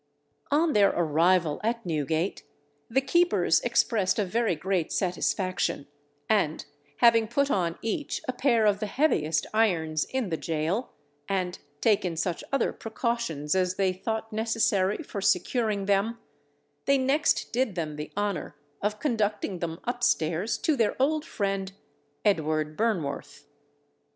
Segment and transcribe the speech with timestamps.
[0.49, 2.41] On their arrival at Newgate,
[2.89, 5.85] the keepers expressed a very great satisfaction,
[6.27, 6.65] and
[7.01, 10.89] having put on each a pair of the heaviest irons in the gaol,
[11.29, 16.17] and taken such other precautions as they thought necessary for securing them,
[16.85, 21.73] they next did them the honour of conducting them upstairs to their old friend
[22.25, 23.43] Edward Burnworth.